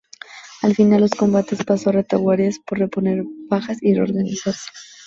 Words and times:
Al 0.63 0.73
finalizar 0.73 1.01
los 1.01 1.11
combates 1.11 1.63
pasó 1.63 1.91
a 1.91 1.93
retaguardia, 1.93 2.49
para 2.67 2.85
reponer 2.85 3.21
bajas 3.47 3.77
y 3.83 3.93
reorganizarse. 3.93 4.65